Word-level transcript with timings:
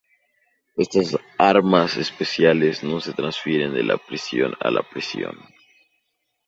Estas 0.77 1.15
armas 1.37 1.95
especiales 1.95 2.83
no 2.83 2.99
se 3.01 3.13
transfieren 3.13 3.71
de 3.75 3.83
la 3.83 3.97
prisión 3.99 4.55
a 4.59 4.71
la 4.71 4.81
prisión. 4.81 5.37